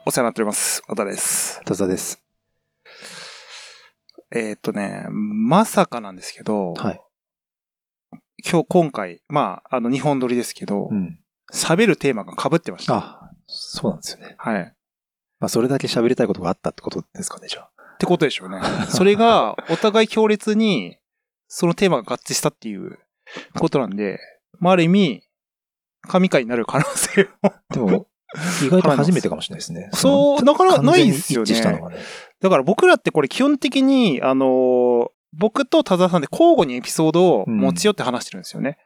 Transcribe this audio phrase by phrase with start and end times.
[0.00, 0.82] もお世話になっております。
[0.88, 1.60] 和田です。
[1.64, 2.22] 田沢です。
[4.32, 7.00] えーっとね、まさかなんですけど、はい。
[8.42, 11.18] 今日、今回、まあ、あの、日本撮りですけどう、ん。
[11.52, 12.94] 喋、るテーマが被ってました。
[12.94, 14.36] あ、そうなんですよね。
[14.38, 14.74] はい。
[15.40, 17.70] まあ、それだけ喋りたいことがあったってことですかね、じゃあ。
[17.94, 18.60] ってことでしょうね。
[18.88, 20.98] それが、お互い強烈に、
[21.48, 22.98] そのテーマが合致したっていう
[23.58, 24.18] ことなんで、
[24.58, 25.22] まあ、ある意味、
[26.02, 27.52] 神回になる可能性も。
[27.70, 28.06] でも、
[28.64, 29.90] 意外と初めてかもしれないですね。
[29.94, 31.80] そうのなかなかないですよねね。
[32.40, 38.78] だから僕らってこれ基本的に、あのー僕と田沢さんで交互にエピソードを持ち寄って話してるんですよね。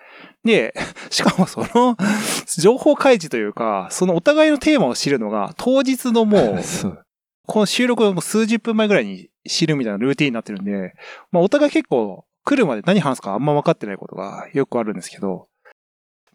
[0.45, 0.75] で、
[1.09, 1.97] しかもその、
[2.59, 6.59] 情報開示というか、そのお互いのテーマを知るのが、当日のもう。
[7.47, 10.95] この収録の数十分前ぐらいに知るみたいなルーティンになってるんで、
[11.31, 15.49] まあお互い結構来るまで何話すかあんま分かってないことがよくあるんですけど、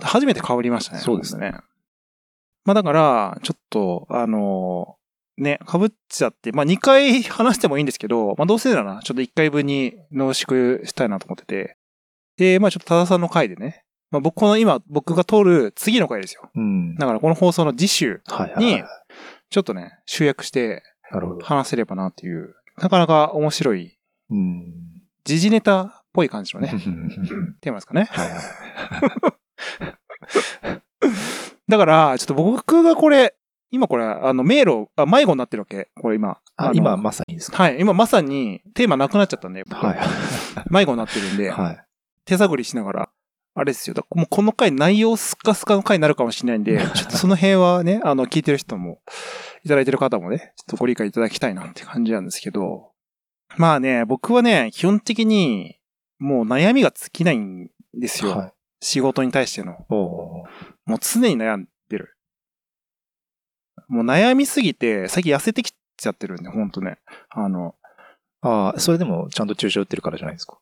[0.01, 0.99] 初めて変わりましたね。
[0.99, 1.53] そうですね。
[2.65, 4.95] まあだから、ちょっと、あの
[5.37, 11.77] ね、被っちゃって、まあ2回話してもいいんですけど、まあどうせならちょっと1回分に濃縮したいなと思ってて、
[12.37, 16.49] で、まあちょっと多田さんの回でね、まあ僕この今僕が通る次の回ですよ。
[16.53, 16.95] うん。
[16.95, 18.21] だからこの放送の次週、
[18.57, 18.83] に。
[19.49, 21.45] ちょっとね、集約してなるほど。
[21.45, 23.97] 話せればなっていう、なかなか面白い、
[24.29, 24.73] うん。
[25.23, 26.79] 時事ネタっぽい感じのね、は い
[27.61, 28.07] テーマですかね。
[28.11, 28.29] はい。
[31.69, 33.35] だから、ちょっと僕がこれ、
[33.71, 35.89] 今これ、あの、迷路、あ、迷子になってるわけ。
[36.01, 36.29] これ今。
[36.29, 37.63] のあ今、まさにですか？
[37.63, 39.99] はい、今まさにテーマなくなっちゃったんで、僕はい。
[40.71, 41.85] 迷子になってるんで、はい。
[42.25, 43.09] 手探りしながら、
[43.55, 43.93] あれですよ。
[43.93, 48.99] だもうこの回内容スカスカの回になるかもしれないんで、 ちょっとその辺はね、あの、聞いてる人も、
[49.63, 52.91] いただいてる方もね、ちょっとご理解いただきたいなって感じなんですけど、
[53.57, 55.77] まあね、僕はね、基本的に、
[56.17, 58.31] もう悩みが尽きないんですよ。
[58.31, 58.53] はい。
[58.81, 59.85] 仕事に対しての。
[60.89, 62.17] もう常に悩んでる。
[63.87, 66.97] もう悩みすぎて、最近痩せてきちゃってるんで、ほんとね。
[67.29, 67.75] あの、
[68.41, 70.57] ああ、それでもちゃんと注射打ってるからじゃないですか？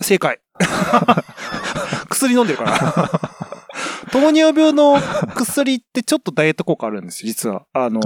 [0.00, 0.40] 正解。
[2.10, 3.08] 薬飲んでるから。
[4.10, 4.96] 糖尿病の
[5.34, 7.66] 薬ってちょっとダイエット効果あるんですよ、実は。
[7.72, 8.00] あの、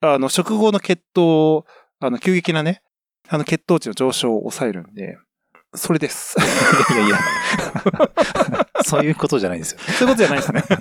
[0.00, 1.64] ああの、食後の血糖、
[2.00, 2.82] あの、急激なね、
[3.28, 5.16] あの、血糖値の上昇を抑えるんで、
[5.76, 6.36] それです。
[6.38, 6.42] あ。
[6.94, 7.18] いやいや。
[8.84, 9.78] そういうことじゃないんですよ。
[9.80, 10.62] そういうことじゃないですね。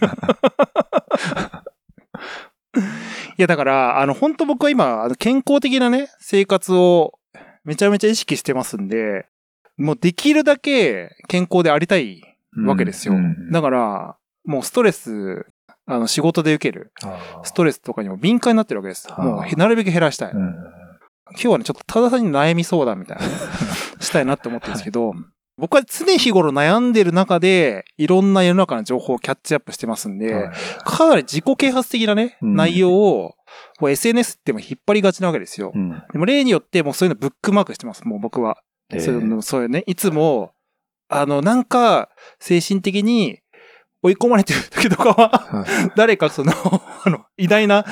[3.37, 7.19] いや、だから、あの、本当僕は今、あの健康的なね、生活を
[7.63, 9.25] めちゃめちゃ意識してますんで、
[9.77, 12.21] もうできるだけ健康でありたい
[12.65, 13.15] わけですよ。
[13.15, 15.45] うんだから、もうストレス、
[15.85, 16.93] あの、仕事で受ける
[17.43, 19.07] ストレスとかにも敏感になってるわけです。
[19.17, 20.31] もう、なるべく減らしたい。
[20.31, 20.55] うん
[21.31, 23.23] 今日はね、ちょっと多田さんに悩み相談みたいな、
[24.05, 25.13] したいなって思ってるんですけど、
[25.57, 30.51] 僕は常日頃悩んでる中で、いろんな世の中の情報をキャッチアップしてますんで、はい。
[30.83, 32.55] かなり自己啓発的なね、うん。
[32.55, 33.35] 内容を、
[33.81, 35.71] SNS っても引っ張りがちなわけですよ。
[35.73, 36.03] うん。
[36.11, 38.57] でも例によってもうそういうのブックマークしてます、もう僕は。
[38.91, 40.51] えーそういうのそういうね、いつも、
[41.07, 43.39] あの、なんか、精神的に
[44.03, 45.91] 追い込まれてる時とかは、はい。
[45.95, 46.51] 誰かその、
[47.03, 47.85] あの、偉大な、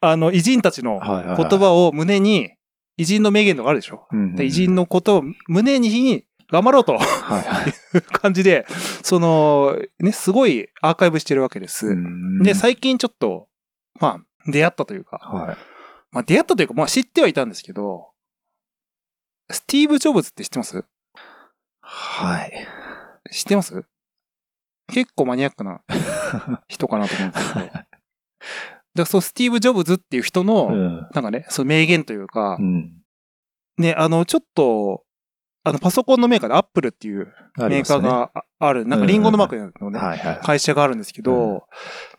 [0.00, 1.48] あの、偉人たちのはいはいはい。
[1.48, 2.50] 言葉を胸に、
[2.96, 4.06] 偉人の名言とかあるでしょ？
[4.10, 8.66] うんで偉人のことを胸に頑張ろうとはいはいいう感じで、
[9.02, 11.88] その、ね、すごいアーカイブしてるわけです。
[11.88, 13.48] うんで、最近ちょっと、
[14.00, 15.56] まあ、出会ったというか、はい。
[16.12, 18.10] まあ出会ったというか、まあ知ってはいたんですけど、
[19.50, 20.84] スティーブ・ジョブズって知ってます？
[21.80, 22.66] はい。
[23.32, 23.84] 知ってます？
[24.92, 25.80] 結構マニアックな
[26.68, 27.66] 人かなと思うんですけど。
[28.96, 31.08] だそう、スティーブ・ジョブズっていう人の、うん。
[31.12, 32.92] なんかね、その名言というかう、ん。
[33.78, 35.02] ね、あの、ちょっと、
[35.64, 37.26] あの、パソコンのメーカーでアップルっていう
[37.58, 40.00] メーカーがあある、なんかリンゴのマークのね。
[40.42, 41.64] 会社があるんですけど、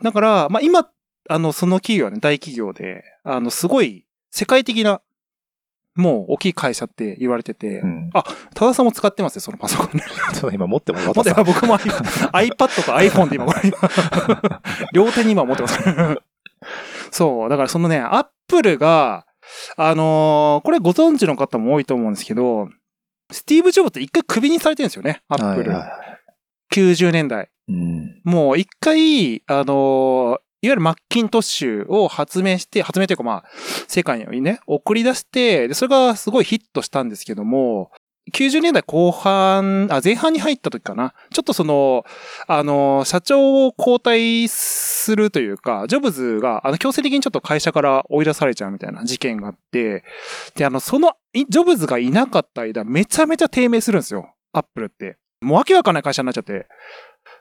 [0.01, 0.89] だから、まあ今、
[1.29, 5.01] あの、その企業はね、大企業で、あの、すごい世界的な、
[5.95, 8.09] もう大きい会社って言われてて、うん。
[8.13, 9.87] あ多田さんも使ってますよ、そのパソコン。
[9.97, 14.61] ちょっと今持っても待って、僕も iPad と iPhone で今、これ今
[14.93, 15.79] 両手に今持ってます。
[17.11, 19.25] そう、だからそのね、アップルが、
[19.77, 22.69] あのーこれご存知の方も多いと思うんですけど、
[23.31, 25.71] スティーブ・ジョブズって一回クビにされてるんですよね、アップル。
[25.71, 25.91] はいはい
[26.73, 27.49] 90年代。
[27.69, 33.45] うんもう一回、あのーいわゆるマッキントッシュを発明して、発明というかまあ、
[33.87, 37.91] 世界にね、送り出して、で、それがすごいヒットしたんですけども、
[38.33, 41.13] 90年代後半、あ、前半に入った時かな。
[41.31, 42.03] ちょっとその、
[42.47, 50.03] あの、社長を交代するというか、ジョブズが、あの、強制的にちょっと会社から追い出されちゃうみたいな事件があって、
[50.55, 54.33] で、あの、その、ジョブズがいなかった間、めちゃめちゃ低迷するんですよ。
[54.51, 55.17] アップルって。
[55.41, 56.67] もうわけわかんない会社になっちゃって。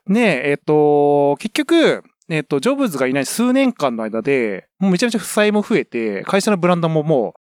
[0.06, 7.40] ねえ、えっ、と、結局、えっ、と、ジョブズがいない数年間の間で、もうめちゃめちゃ負債も増えて、会社のブランドももう、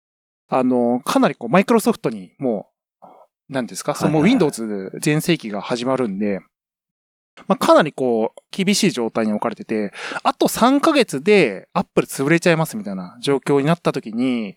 [0.49, 2.76] あの、かなりこう、マイクロソフトにもう、
[3.49, 6.39] なんですか、その Windows 全盛期が始まるんで、
[7.47, 9.91] まあ、かなりこう、厳しい状態に置かれてて、
[10.23, 14.55] あと3ヶ月で Apple 潰れちゃいますみたいな状況になった時に、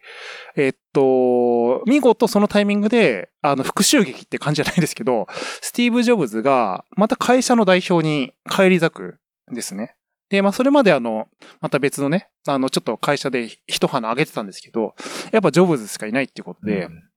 [0.57, 5.27] えっと、見事そのタイミングで、あの、復讐劇って感じじゃないですけど、
[5.61, 9.19] スティーブ・ジョブズが、また会社の代表に返り咲く
[9.53, 9.97] んですね。
[10.31, 11.27] で、まあ、それまであの、
[11.61, 14.95] また別のね、あの、ちょっと会社で一花上げてたんですけど、
[15.33, 17.10] やっぱジョブズしかいないっていうことで、うん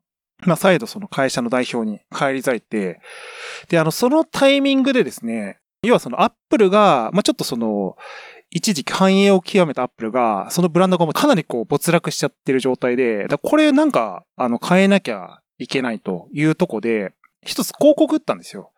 [0.46, 3.00] まあ、再度その会社の代表に返り咲いて、
[3.70, 7.98] で、あの、そのタイミングでですね、要はそのアップルが、まあ、ちょっとその、
[8.50, 18.72] 一時期繁栄を極めたアップルが、そのブランドがもうかなりこう没落しちゃってる状態で、だこれなんか、あの、変えなきゃいけないというとこで、一つ広告打ったんですよ。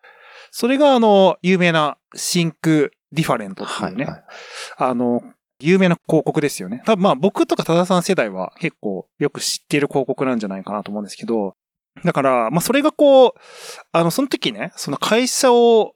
[0.50, 4.24] それがあの、有名な Think Different っていうね、はいはい
[4.78, 5.22] あの、
[5.60, 6.82] 有名な広告ですよね。
[6.84, 11.54] 多分まあ僕とか多田さん世代は結構よく知っている広告なんじゃないかなと思うんですけど、
[12.04, 13.32] だから、まあそれがこう、
[13.92, 15.94] あの、その時ね、その会社を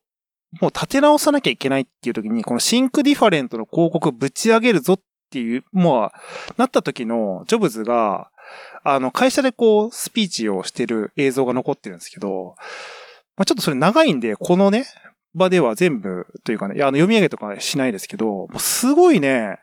[0.60, 6.10] もう立て直さなきゃいけないっていう時に、この Think Different の広告ぶち上げるぞっていう、もう、
[6.56, 8.30] なった時のジョブズが、
[8.82, 12.56] あの、会社でこう、スピーチをしてる映像が残ってるんですけど、
[13.36, 14.86] まあちょっとそれ長いんで、このね、
[15.34, 19.58] 場では全部というかね、いや、あの、読み上げとかしないですけど、もうすごいね、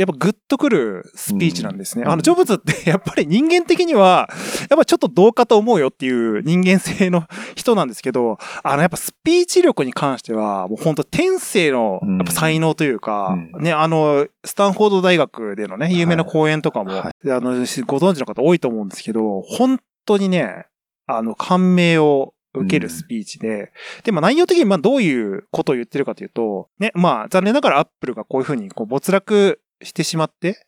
[0.00, 2.04] やっぱグッとくるスピーチなんですね。
[2.04, 2.10] うん。
[2.10, 4.30] あの、ジョブズって やっぱり人間的には、
[4.70, 7.24] やっぱちょっとどうかと思うよっていう人間性の
[7.54, 12.16] 人なんですけど、あの、やっぱスピーチ力に関しては、もう本当天性のうん。
[12.16, 13.62] やっぱ才能というか、うん。
[13.62, 17.26] ね、あの、スタンフォード大学でのね、有名な講演とかも、はい。
[17.26, 20.64] であの、ご存知の方多いと思うんですけど、本当にね、
[21.06, 23.72] あの、感銘を受けるスピーチで、
[24.04, 30.66] で、まあ内容的にまあどういうことを言ってるかというと、ね、まあ残念ながらアップルがこういうふうにこう没落してしまって、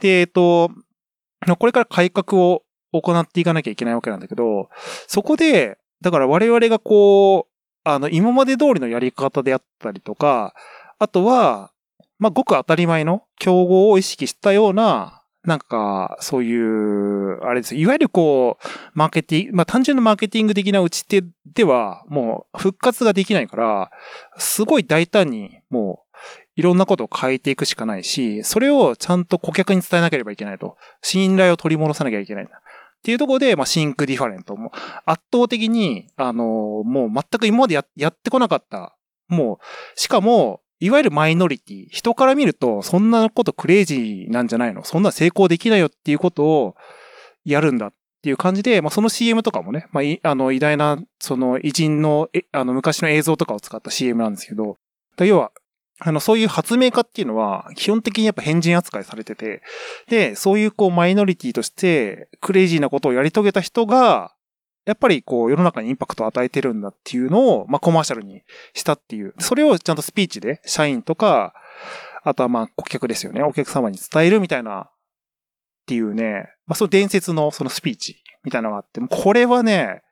[0.00, 0.70] で、えっと、
[1.58, 2.62] これから改革を
[2.92, 4.68] 行っていかなきゃいけないわけなんだけど、
[5.06, 7.52] そこで、だから我々がこう、
[7.84, 10.54] あの、今まで通りのやり方であったりとか、
[10.98, 11.72] あとは、
[12.18, 17.74] まあ、ごく当たり前の競合を意識したような、なんか、そういう、あれです。
[17.74, 23.90] いわゆるこう、マーケティング、まあ、単純なマーケティング的な打ち手では、もう復活ができないから、
[24.38, 26.12] すごい大胆に、もう、
[26.54, 30.76] いろんなことを変えていくしかないし、それをちゃんと顧客に伝えなければいけないと。
[31.00, 32.44] 信頼を取り戻さなきゃいけない。
[32.44, 32.48] っ
[33.02, 34.70] ていうところで、まあ、 Think Different も
[35.06, 36.44] 圧倒的に、あの、
[36.84, 38.96] もう全く今までややってこなかった。
[39.26, 41.86] もう、しかも、いわゆるマイノリティ。
[41.90, 44.82] 人から見ると、そんなことクレイジーなんじゃないの？
[44.84, 46.74] そんな成功できないよっていうことを
[47.44, 54.76] やるんだっていう感じで、まあ、その CM とかもね、まあ、あの、偉大な、その偉人の、え、あの、昔の映像とかを使った CM なんですけど、
[55.18, 55.52] 要は、
[56.00, 59.62] あの、そういう発明家っていうのは、基本的にやっぱ変人扱いされてて、
[60.08, 64.34] で、そういうこう、マイノリティとして、クレイジーなことをやり遂げた人が、
[64.84, 68.42] やっぱりこう、世の中にインパクトを与えてるんだっていうのを、まあ、コマーシャルに
[68.74, 69.34] したっていう。
[69.38, 71.54] それをちゃんとスピーチで、社員とか、
[72.24, 73.42] あとはまあ、顧客ですよね。
[73.42, 80.02] お客様に伝えるみたいな、っていうね、まあ、その伝説のそのスピーチみたいなのがあって、これはね、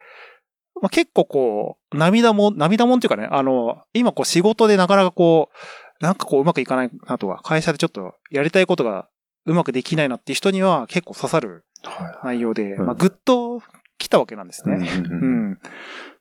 [0.80, 5.50] まあ、結構こう、涙もん、涙もんっていうかね、あの、今こう仕事でなかなかこ
[6.00, 9.09] う、なんかこううまくいかないなとか、会社でちょっとやりたいことが
[9.47, 13.62] うまくできないなっていう人には結構刺さるは内容で、うんまあ、ぐっと
[14.00, 14.71] 来たわけなんですい。
[14.71, 14.90] ね。
[14.90, 15.59] うん。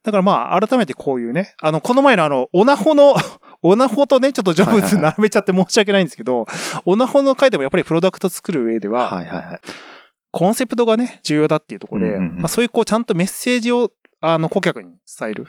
[0.04, 3.16] だからまあ、改めてこういうね、あの、この前のあの、オナホの、
[3.64, 6.46] オナホとね、ちょっとジョブズ並べちゃって申し訳ないんですけど、
[6.86, 9.60] オナホの回でもやっぱりプロダクト作る上では、はいはいはい。
[10.32, 15.48] コンセプトがね、重要だっていうところで、うんうんうんまあ、そういうこう、ちゃんとメッセージを、あの、顧客に伝える。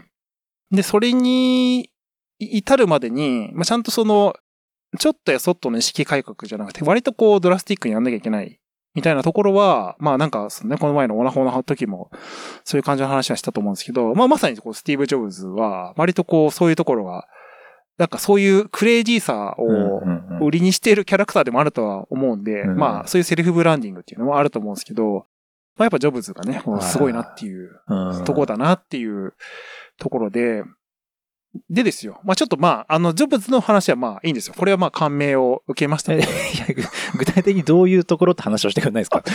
[0.71, 1.91] で、それに、
[2.39, 4.35] い至るまでに、まあ、ちゃんとその、
[4.99, 8.61] ちょっとやそっとの意識改革じゃなくて、割とこう、ドラスティックにやんなきゃいけない。
[8.95, 12.11] みたいなところは、まあなんか、ね、この前のオナホの時も、
[12.65, 17.27] そういう感じの話はしたと思うんですけど、まあまさにこう、スティーブ・ジョブズは、割とこう、そういうところが、
[17.99, 20.47] なんかそういうクレイジーさを、うんうんうん。
[20.47, 22.77] 売りにしているキャラクターでもあるとは思うんで、うん。
[22.77, 25.27] まあそういうセルフブランディングっていうのもあると思うんですけど、
[25.77, 28.25] まあやっぱジョブズがね、すごいなっていううん。
[28.25, 29.35] ところだなっていう
[29.99, 30.65] ところで、
[31.69, 32.21] でですよ。
[32.25, 34.55] まあちょっとまあ、あの、ジョブズの話はまあいいんですよ。
[34.57, 36.27] これはまあ感銘を受けましたえね。
[37.17, 39.23] 具体的にどういうところって話をしてくれないですか？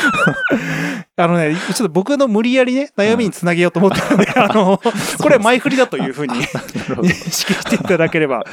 [1.16, 4.78] あのね、ちょっと僕の無理やりね、悩みにつなげようと思ったので、あの、
[5.20, 8.44] これは前振りだというふうに認識していただければ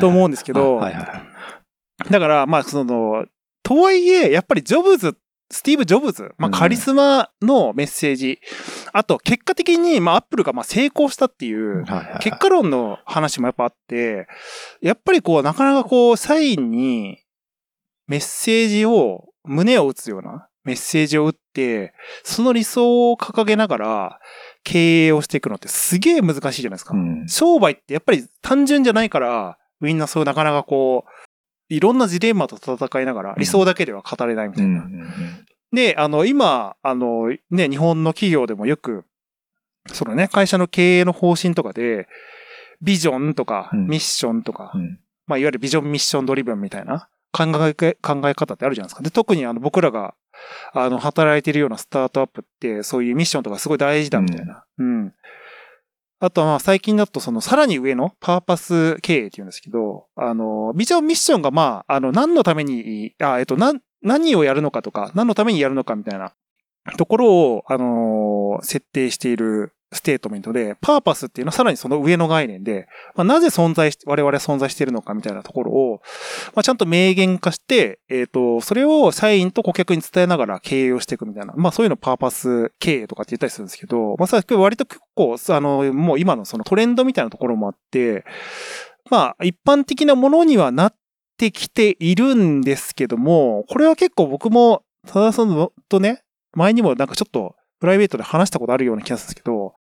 [0.00, 0.80] と思うんですけど。
[2.10, 3.24] だから、まあ、その、
[3.62, 5.12] とはいえ、やっぱりジョブズっ
[5.50, 6.52] スティーブ・ジョブズ、まあ、うん。
[6.52, 8.40] カリスマのメッセージ、
[8.92, 11.84] あと、結果的に、まあ、アップルがまあ成功したっていう、
[12.20, 14.26] 結果論の話もやっぱあって、
[14.82, 17.18] やっぱりこう、なかなかこう、サインに
[18.08, 24.20] メッセージを、胸を打つようなメッセージを打って、その理想を掲げながら
[24.64, 26.94] 経営をしていくのってすげえ難しいじゃないですか。
[26.94, 27.28] うん。
[27.28, 31.25] 商売ってやっぱり単純じゃないから、みんなそうなかなかこう、
[31.68, 34.84] いろんなジレンマと戦いながら、ん理想だけでは語れないみたいな。
[34.84, 35.08] うんうんうん
[35.72, 39.04] で、あの、今、あの、ね、日本の企業でもよく、
[39.92, 42.08] そのね、会社の経営の方針とかで、
[42.80, 49.02] ビジョンとか、うんミッションとか、うんまあ、いわゆるビジョンミッションドリブンみたいな考えか、考え方ってあるじゃないですか。
[49.02, 50.14] で、特にあの、僕らが、
[50.72, 54.64] あの、働いてるようなスタートアップって、そういうミッションとかすごい大事だみたいな。
[54.78, 55.14] うん。
[56.18, 66.32] あとは最近だとそのさらに上のパーパス経営って言うんですけど、あの、ビジョンミッションがまあ、あの、何のために、あ、えっと、な、何をやるのかとか、何のためにやるのかみたいな
[66.96, 76.00] ところを、あの設定しているステートメントで、パーパスっていうのはさらにその上の概念で、まあ、なぜ存在し、我々は存在しているのかみたいなところを、
[76.54, 88.24] まあ、ちゃんと明言化して、えっ、と、それを社員と顧客に伝えながら経営をしていくみたいな、まあそういうのパーパス経営とかって言ったりするんですけど、まあさ、割と結構、あの、もう今のそのトレンドみたいなところもあって、
[89.10, 90.94] まあ一般的なものにはなっ
[91.36, 96.22] てきているんですけども、これは結構僕も、たださんとね、
[96.54, 99.75] 前にもなんかちょっとプライベートで話したことあるような気がするんですけど、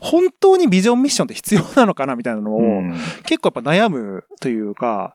[0.00, 5.14] 本当にビジョンミッションって必要なのかなみたいなのを、うん結構やっぱ悩むというか、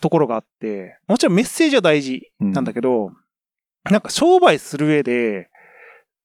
[0.00, 3.12] ところがあって、もちろんメッセージは大事なんだけど、
[3.90, 5.50] なんか商売する上で、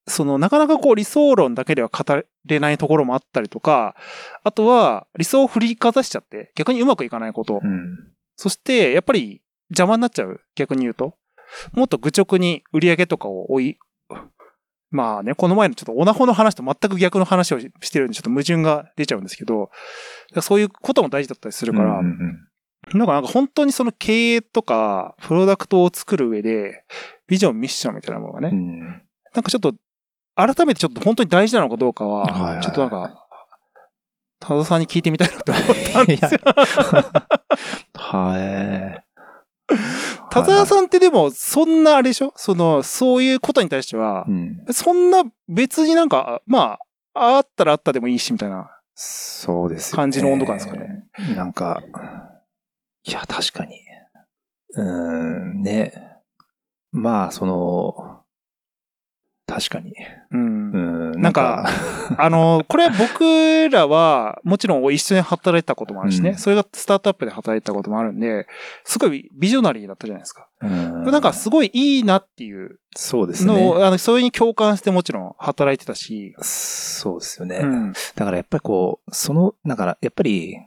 [0.08, 2.03] そのなかなかこう理想論だけでは語
[2.46, 3.96] れないところもあったりとか、
[4.44, 7.60] あとは理想を振りかざしちゃって逆にうまくいかないこと。
[7.63, 8.10] うん
[8.41, 10.39] そしてやっぱり邪魔になっちゃう。
[10.56, 11.15] 逆に言うと。
[11.74, 13.79] もっと愚直に売り上げとかを追い、
[14.91, 19.69] まあね、この前のちょっとオナホの話と全く逆の話をしてるんでちょっと矛盾が出ちゃうんですけど、
[20.41, 22.50] そういうことも大事だったりするから、うんうん
[22.93, 26.86] なんかなんか本当にその経営とか、プロダクトを作る上で、
[27.27, 28.79] ビジョン、ミッションみたいなものがね、うん
[29.34, 29.74] なんかちょっと、
[30.36, 33.27] 改めてちょっと本当に大事なのかどうかはいはいはは、ちょっとなんか、
[34.39, 36.39] 田田さんに聞いてみたいなって思ったんですよ。
[37.93, 39.03] は
[39.69, 39.75] い。
[40.29, 42.33] 田沢さんってでも、そんなあれでしょ？
[42.36, 46.77] その、そういうことに対してはう、んそんな別になんか、ま
[47.13, 48.69] あ、あったらあったでもいいし、みたいな。
[48.95, 51.05] そうです感じの温度感ですかね。
[51.36, 51.83] なんか、
[53.03, 53.75] いや、確かに。
[54.75, 55.93] うーん、ね。
[56.91, 58.24] まあ、その、
[59.50, 59.94] 確かに。
[60.32, 61.18] うんう。
[61.18, 61.68] ん、なんか、
[62.18, 68.48] あの、これは僕らは、もちろん一緒に働いたこともあるしね、うんそれがスタートアップで働いたこともあるんで、
[68.84, 70.48] すごいビジョナリーだったじゃないですか。
[70.62, 73.68] うん、なんかすごいいいなっていうそうですのね。
[73.68, 77.60] を、あの、それに共感してもちろん働いてたし、そうですよね。
[77.63, 77.94] うん。
[78.15, 80.58] だからやっぱりこう、その、だからやっぱり、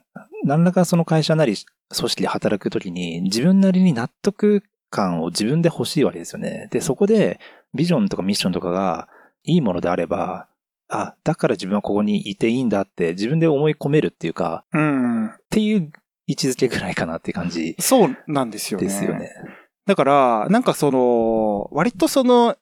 [0.45, 1.57] 何らかその会社なり
[1.95, 4.63] 組織で働くときに自分なりに納得
[4.93, 6.69] 感を自分で欲しいわけですよね。
[6.71, 7.41] で、そこで
[7.75, 9.09] ビジョンとかミッションとかが
[9.43, 10.49] いいものであれば、
[10.89, 15.27] あ、だから自分はここにいていいんだって自分で思い込めるっていうか、うん。
[15.27, 15.91] っていう
[16.27, 18.87] 位置づけぐらいかなって感じそうなんですよね。
[18.87, 19.31] ですよね。
[19.87, 22.57] だから、なんかその、割とその、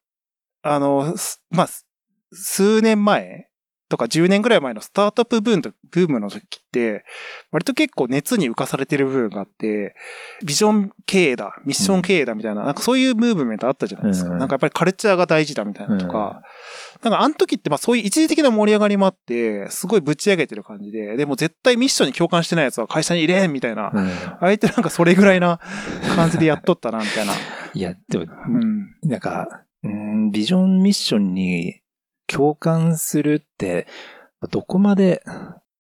[0.63, 1.87] あの、すまあ、す
[2.33, 3.50] 数年前
[3.91, 7.05] とか10年ぐらい前のスタートアップブームとブームの時って、
[7.51, 9.97] 割と結構熱に浮かされてる部分があって、
[10.45, 14.31] ビジョン経営だ、ミッション経営だみたいな、なんかそういうムーブメントあったじゃないですか。
[14.31, 16.43] うんなんかやっぱりカルチャーが大事だみたいなとか、
[17.03, 25.59] なんかあの時ってまあそういう一時的な盛り上がりもあって、すごいぶち上げてる感じで、でも絶対ミッションに共感してないやつは会社に入れんみたいな、うんあえてなんかそれぐらいな
[26.15, 27.33] 感じでやっとったな、みたいな。
[27.75, 28.95] いや、でも、うん。
[29.03, 31.81] なんか、うんビジョンミッションに
[32.33, 33.87] 共感するって、
[34.51, 35.23] どこまで、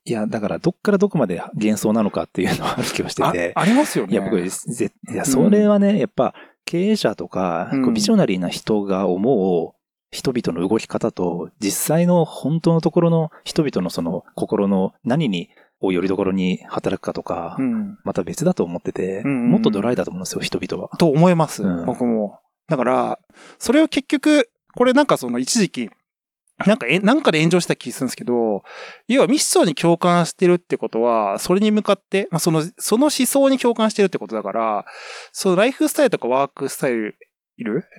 [0.04, 3.52] いや、だからどっからどこまで幻想なのかっていうのは気がしてあて。
[3.54, 4.12] ありますよね。
[4.12, 9.80] いや、僕、ぜいや、それはね、やっぱ経営者とか、うビジョナリーな人が思う
[10.10, 15.50] 人々の動き方と、実際の本当のところの人々のその心の何に、
[15.82, 17.98] をよりどころに働くかとか、うん。
[18.04, 20.90] また別だと思ってて、うんうんうんもっとドライだと思うんですよ、人々は。
[20.98, 22.38] と思います、うん僕も。
[22.68, 23.18] だから、
[23.58, 25.90] それを結局、これなんかその一時期、
[26.66, 28.62] なんかえ、なんかで炎上した気するんですけど、
[29.08, 34.84] 要はミッションに共感してるってことは、それに向かって、まあ、その、その思想に共感してるってことだから、
[35.32, 37.16] そのライフスタイルとかワークスタイル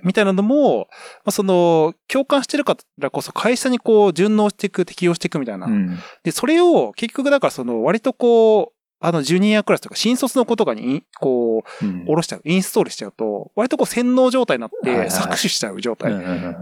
[0.04, 0.86] みたいなのも、ま
[1.26, 5.66] あ、その、共感してるからこそ会社にこう順応していく、適応していくみたいな。
[5.66, 5.98] うん。
[6.22, 16.12] で、それを結局だからその割とこう、あの、ジュニアクラスとか新卒の子とかに、こう、うん下ろしちゃう、インストールしちゃうと、割とこう洗脳状態になって、搾取しちゃう状態。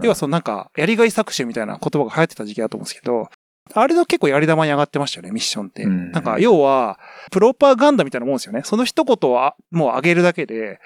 [0.01, 3.29] 要はそのなんか、やりがい搾取みたいな言葉が流行ってた時期だと思うんですけど、
[3.73, 5.83] あれの結構やり玉に上がってましたよね、ミッションって。
[5.83, 6.99] うんなんか、要は、
[7.31, 8.61] プロパガンダみたいなもんですよね。
[8.63, 10.79] その一言をあもう上げるだけで、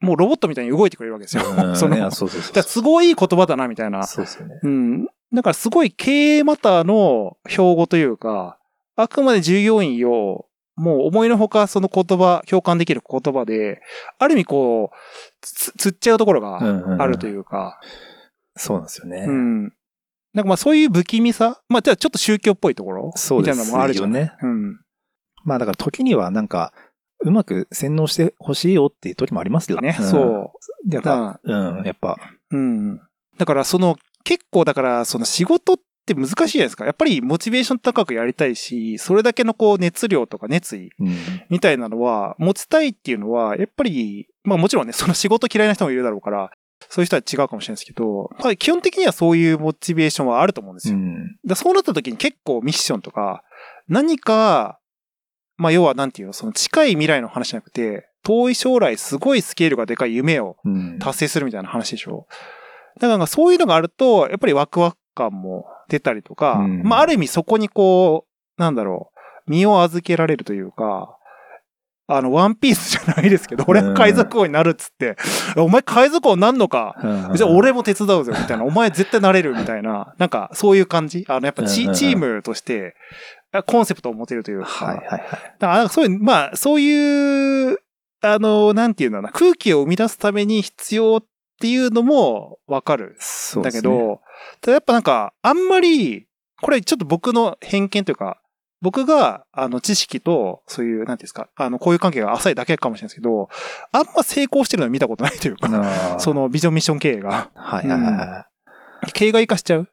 [0.00, 1.42] もうロボットみたいに動いてくれるわけですよ。
[1.46, 2.56] うん その、そうそうそう。
[2.56, 4.04] ら都合いい言葉だな、みたいな。
[4.04, 4.60] そうですよね。
[4.62, 5.06] うん。
[5.32, 8.58] だからすごい経営マターの標語というか、
[8.96, 10.46] あくまで従業員を、
[10.80, 13.82] もう思いのほかその言葉、共感できる言葉で、
[14.18, 14.96] ある意味こう、
[15.42, 16.58] つ、つっちゃうところが
[16.98, 17.30] あるとう。
[17.30, 17.78] いうか、
[18.56, 19.26] そうなんですよね。
[19.28, 19.64] うん。
[20.32, 24.04] なんかまあそういう不気味さまあじゃあちょっと宗教っぽいところみたいなのもあるじゃん。
[24.06, 24.32] よね。
[24.42, 24.80] うん。
[25.44, 26.72] まあだから時にはなんか、
[27.22, 30.18] うまく洗脳してほしいよっていう時もありますよね、うんそ
[30.88, 30.94] う。
[30.94, 32.16] やっぱ、うん、やっぱ、
[32.50, 33.00] うん。
[33.36, 35.76] だからその、結構だからその仕事っ
[36.14, 36.84] て難しいじゃないですか。
[36.84, 41.16] やっぱりモチベーション高くやりたいし、それだけのこう熱量とか熱意うん。
[41.48, 46.50] みたいなのは、持ちたいっていうのは、やっぱり、まあもちろんね、その仕事嫌いな人もいるだろうから、
[46.88, 50.96] そういう人は違うかもしれないですけど、まあ基本的にはそういうモチベーションはあると思うんですよ。
[50.96, 51.36] うん。
[51.46, 53.42] だそうなった時に結構ミッションとか、
[53.88, 54.78] 何か、
[55.56, 60.98] まあ要はなんていうの、その近い未来の話じゃなくて、遠い将来すごいスケールがでかい夢をうん。
[60.98, 62.26] 達成するみたいな話でしょ。
[62.98, 64.98] だからそういうのがあると、やっぱりワクワク
[65.28, 68.26] 感も出たりとか、うんまあある意味そこにこ
[68.58, 69.10] う、なんだろ
[69.46, 71.16] う、身を預けられるというか、
[72.12, 75.16] あの、ワンピースじゃないですけど、俺は海賊王になるっつって、
[75.56, 78.64] お前海賊王になんのか、うんじゃあ俺も手伝うぞ、みたいな。
[78.64, 80.14] お前絶対なれる、みたいな。
[80.18, 81.24] なんか、そういう感じ？
[81.28, 82.96] あの、やっぱチうんうんうんチームとして、
[83.66, 84.66] コンセプトを持てるというか。
[84.66, 85.20] はいはいはい。
[85.60, 87.78] だからそういう、まあ、そういう、
[88.22, 91.24] あの、なんていうんだな、空気を生み出すために必要っ
[91.60, 93.14] ていうのもわかる。
[93.20, 93.82] そうですね。
[93.82, 94.20] だけど、
[94.60, 96.26] ただやっぱなんか、あんまり、
[96.60, 98.40] これちょっと僕の偏見というか、
[98.82, 103.48] 僕が、あの、知識と、そういう、なんていうんですか、あの、こういう関係が浅いだけかもしれないですけど、
[103.92, 105.68] あんま成功してるの見たことないというか、
[106.18, 108.46] そのビジョンミッション経営が、はいはいはいは
[109.12, 109.88] 経営が活かしちゃう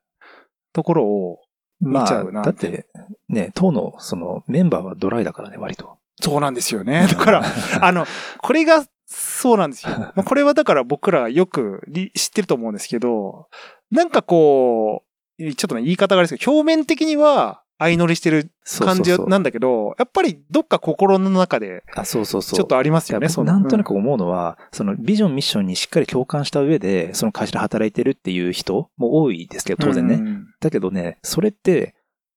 [0.74, 1.40] ところを、
[1.80, 2.88] 見ちゃうなだって、
[3.30, 5.98] ね、党の、その、メンバーはドライだからね、割と。
[6.20, 7.08] そうなんですよね。
[7.08, 7.44] だから、
[7.82, 8.08] あの、
[8.40, 9.96] これが、そうなんですよ。
[10.14, 13.48] まあ、これはだから僕らよくり知ってると思うんですけど、
[13.90, 15.04] なんかこ
[15.40, 22.58] う、ちょっとね、言い方があれですけど、表面的には相乗りしてる感じそうそうそうなんだけど、やっぱりどっか心の中であ、そうそうそう。
[22.58, 30.16] ちょっとありますよね、そのなんとなく思うのは、そのビジョンミッションにしっかり共感した上で、その会社で働いてるっていう人も多いですけど、当然ね。
[30.16, 31.94] うんだけどね、それって、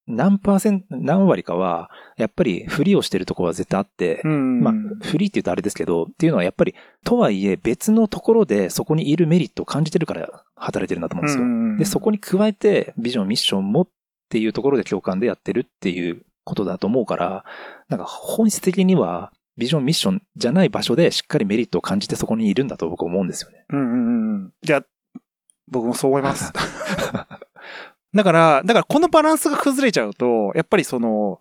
[0.07, 4.61] 何パーセント、何割かは、やっぱりフリをしてるところは絶対あって、うん。
[4.61, 11.43] まあ、フリーって言うとあれですけど、っていうのはやっぱり、とはいえ別のところでそこにいるメリットを感じてるから働いてるんだと思うんですよ。
[11.43, 13.87] うんで、そこに加えて、ビジョン、ミッションもっ
[14.29, 17.45] ていうところで共感でやってるっていうことだと思うから、
[17.89, 23.65] なんか本質的には、ビジョン、ミッションじゃない場所でしっかりメリットを感じてそこにいるんだと僕は思うんですよね。
[23.69, 24.53] うんうんうん。
[24.63, 24.85] じゃあ、
[25.67, 26.51] 僕もそう思います。
[28.13, 31.39] だから、だからこのバランスが崩れちゃうと、やっぱりその、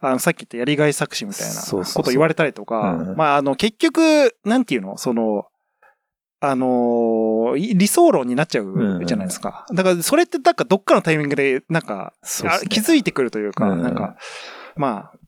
[0.00, 4.98] あの、さっき言ったやりがい作詞みたいなこと言われたりとか、うんまあ、あの、結局、なんていうの？
[4.98, 5.46] その、
[6.44, 9.64] あのい理想論になっちゃうじゃないですか。
[9.72, 12.68] だから、それってなんかどっかのタイミングで、なんか、ね。
[12.68, 14.16] 気づいてくるというか、うんなんか、
[14.74, 15.18] まあ、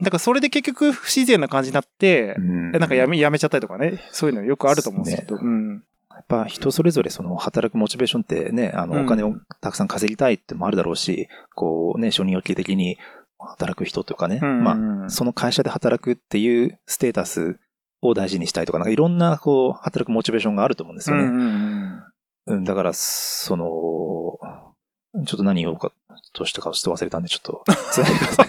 [0.00, 2.72] だからそれで結局不自然な感じになって、うん。
[2.72, 5.82] なんかやめ、やめちゃったりとかね、そういうのよくあると思うんですけど、うん。
[6.28, 12.98] ぱ人それぞれその働くモチベーションってね、あうんのお金をたくさん稼ぎたいってもあるだろうし、こうね、承認欲求的に
[13.38, 17.58] 働く人とかね、うんまあ、その会社で働くっていうステータス
[18.02, 21.24] を大事にしたいとか、なんかいろんなこう働くモチベーションがあると思うんですよね。
[21.24, 22.02] うんうんうん
[22.48, 25.92] うん、だから、その、ちょっと何言おうか
[26.32, 28.44] としたかちょっと忘れたんで、ちょっと、つないでくださ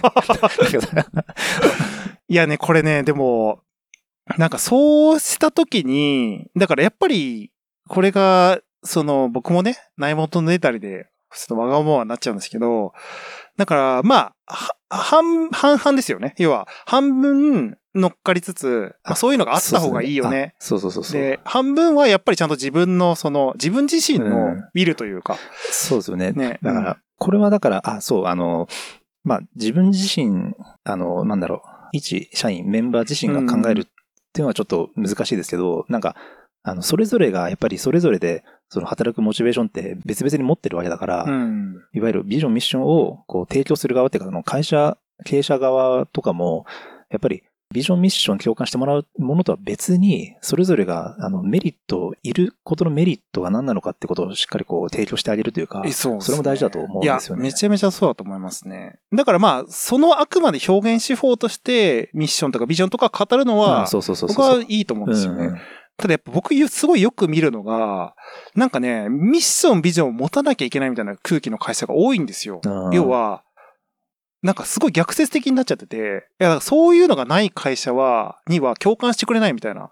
[0.98, 1.12] い。
[2.28, 3.60] いやね、これね、でも、
[4.38, 7.50] なんかそうしたときに、だからやっぱり、
[7.90, 12.92] これが、その、僕もね、内元の出たりで、ちょっとわがままになっちゃうんですけど、
[13.56, 16.34] だから、まあ、は半、半々ですよね。
[16.38, 20.54] 要は、半分乗っかりつつ、まあ、そういうのがあった方がいいよね。
[20.60, 21.20] そうそうそうそう。
[21.20, 25.36] で、半分はやっぱりちゃんと自分の、その、自分自身うのん見るというか、
[25.72, 26.30] そうですよね。
[26.30, 26.60] ね。
[26.62, 28.68] だから、これはだから、あ、そう、あの、
[29.24, 33.94] まあ、自分自身、あの、なんだろう、一社員、メンバー自身が考えるってい
[34.36, 36.14] うのはちょっと難しいですけど、なんか、
[36.62, 41.76] あの、それぞれがやっぱりそれぞれで、その働くモチベーションって別々に持ってるわけだから、うん。
[41.92, 46.66] いわゆるビジョン、ミッションをこう提供する側っていうか、会社、経営者側とかも、
[47.10, 47.42] やっぱり
[47.72, 57.42] ビジョンミッション共感してもらうものとは別に、それぞれが、あの、メリット、いることのメリットが何なのかってことをしっかりこう提供してあげるというか、えそうねそれも大事だと思うんですよね。
[57.42, 58.98] いや、めちゃめちゃそうだと思いますね。
[59.12, 63.88] だからまあ、そのあくまで表現手法として、ミッションとかビジョンとか語るのうは。
[64.26, 65.60] 僕はいいと思うんですよね。
[66.00, 68.14] うんただやっぱ僕すごいよく見るのが、
[68.54, 72.60] なんかね、ミッション、ビジョンを持たなきゃいけないみたいな空気の会社が多いんですよ。
[72.64, 73.42] うん要は、
[74.42, 79.90] なんかすごい逆説的になっちゃってて、いや、そういうのがない会社は、には共感してくれないみたいな、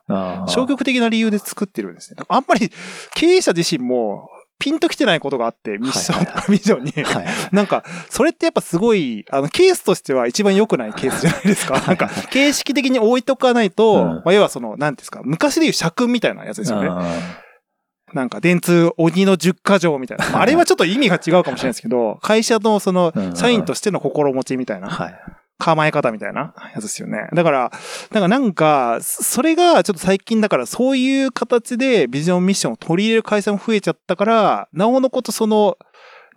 [0.49, 2.23] 消極的な理由で作ってるんですね。
[2.29, 2.71] あんまり
[3.14, 6.92] 経営者自身もピンときてないことがあって、ミッションとかビジョンに。
[6.92, 7.27] はい。
[7.53, 11.81] なんか、それってやっぱすごい、あの、ケースとしては一番良くないケースじゃないですか。
[11.81, 16.88] なんか、形式的に置いとかないと、うんまあ、要はその、なんですか、昔でいう社訓みたいなやつですよね。
[16.90, 17.03] あ
[18.14, 20.29] なんか、電通鬼の十箇条みたいな。
[20.31, 25.14] まああれはちょっと意味が違うかもしれないですけど、会社のそのう、ん社員としての心持ちみたいな、ーはい。
[25.59, 27.29] 構え方みたいなやつですよね。
[27.35, 27.79] だから、だ
[28.14, 35.77] からなんか、それがちょっと最近だからそういう形でビジョンミッションを取り入れる会社も増えちゃったから、なおのことその、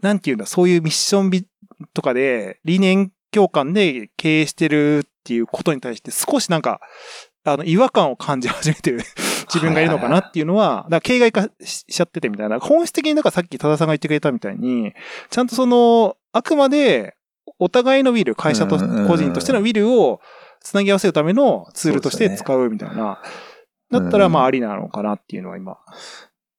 [0.02, 1.46] なんていうんだ、そういうミッションビ
[1.94, 6.82] とかで理念共感で経営してるっていうことに対して少しなんか、
[7.44, 9.02] あの、違和感を感じ始めてる
[9.54, 12.60] 自分がいるのかなっていうのは、だから形骸化しちゃっててみたいな。
[12.60, 14.94] 本質的に、だからさっき多田さんが言ってくれたみたいに、
[15.30, 17.16] ちゃんとその、あくまで、
[17.60, 20.20] お互いのウィル、会社と個人としてのウィルを
[20.62, 23.22] つなぎ合わせるためのツールとして使うみたいな。
[23.92, 25.78] だったら、まあ、ありなのかなっていうのは今。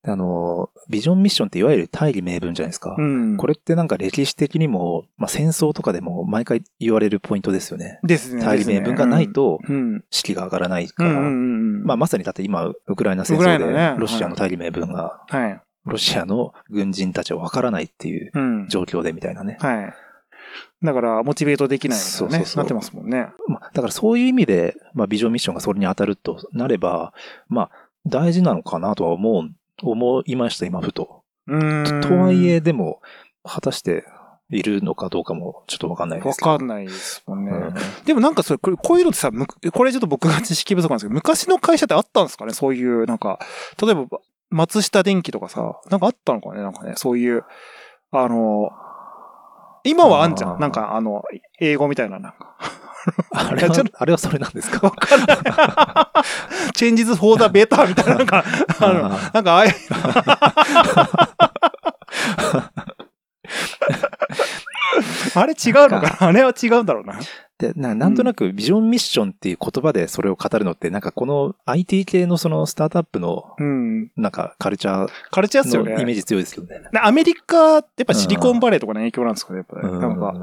[0.05, 2.93] あの、ビジョンミッションっていわゆる大義名分じゃないですか。
[2.97, 3.37] うん。
[3.37, 7.99] これってなんか歴史的にも、まあ、戦争とかでも毎回言われるポイントですよね。
[8.03, 8.43] ですね。
[8.43, 10.03] 大義名分がないとうん。
[10.09, 11.21] 士気が上がらないから。
[11.21, 15.61] まあ、まさにだって今、ウクライナ戦争でロシアの大義名分が、はい。
[15.85, 18.67] ロシアの軍人たちはわからないっていううん。
[18.67, 19.57] 状況でみたいなね。
[19.61, 19.93] はい。
[20.83, 22.45] だから、モチベートできないみたいなねそうそう。
[22.45, 23.27] そうなってますもんね。
[23.47, 27.13] まあ、だからそういう意味で、まあ、ビジョンミッションがそれに当たるとなれば、
[27.47, 27.71] まあ、
[28.05, 29.49] 大事なのかなとは思う、
[29.81, 31.23] 思いました、今、ふと。
[31.47, 32.01] うーん。
[32.01, 33.01] とはいえ、でも、
[33.43, 34.05] 果たして
[34.49, 36.57] いるのかどうかもちょっとわかんないでわすけど。
[36.57, 37.51] かんないですもんね。
[37.51, 37.73] うん
[38.05, 42.53] でもなんかそれ、こういうのってさ、むこれちょっと僕が知識不足なんですけど、昔の会社ってあったんですかね？
[42.53, 43.39] そういう、なんか、
[43.81, 44.05] 例えば、
[44.49, 46.61] 松下電機とかさ、なんかあったのかね？
[46.61, 47.43] なんかね、そういう、
[48.11, 48.69] あの、
[49.83, 50.59] 今はあんじゃん。
[50.59, 51.23] なんか、あの、
[51.59, 52.55] 英語みたいな、なんか。
[53.35, 54.79] あれはあれはそれなんですか？
[54.87, 55.37] わかんない。
[56.73, 58.43] Changes for the better みたいな、なんか、
[58.79, 59.73] あの、なんかああいう、
[65.35, 66.27] あれ違うのかな？
[66.27, 67.19] あれは違うんだろうな。
[67.63, 74.11] でななんとなくビジョンミッションっていう言葉でそれを語るのって、なんかこの IT 系のそのスタートアップのうん。
[74.17, 75.95] なんかカルチャカルチャーっすよね。
[76.01, 76.81] イメージ強いですけどね。
[76.91, 79.97] でアメリカってやっぱシリコンバレーとかの影響なんですかね、やっぱね。
[79.97, 80.33] なんか、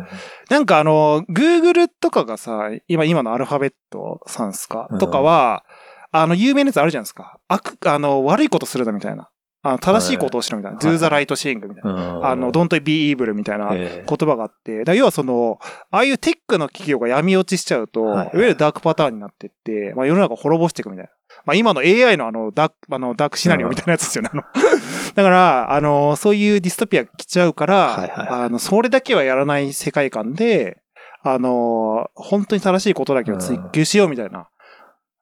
[0.48, 4.88] なんかあの、Google とかがさ、今、今のアルファベットさんすか？
[4.90, 5.64] うんとかは、
[6.12, 7.38] あの、有名なやつあるじゃないですか。
[7.48, 9.28] 悪、あの、悪いことするだみたいな。
[9.62, 10.78] あの正しいことをしろみたいな。
[10.78, 12.16] はい do the right thing みたいな。
[12.16, 15.58] うんあの、don't be evil みたいなええ言葉があって、要はその、
[15.90, 21.10] ああいうテックの企業が闇落ちしちゃうと、はいいわゆるダークパターンになってって、まあ世の中を滅ぼしていくみたいな。
[21.44, 24.30] まあ今の AI のあの、ダーク、あの、ダークシナリオみたいなやつですよね。
[25.14, 30.78] だから、あの、そういうディストピアが来ちゃうから、あの、それだけはやらない世界観で、
[31.22, 34.48] あの、本当に正しいことだけを追求しようみたいな。